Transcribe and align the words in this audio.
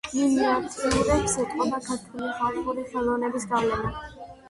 მინიატიურებს 0.11 1.37
ეტყობა 1.45 1.83
ქართული 1.91 2.33
ხალხური 2.41 2.89
ხელოვნების 2.91 3.51
გავლენა. 3.57 3.97